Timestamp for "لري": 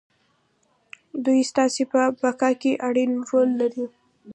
3.61-3.85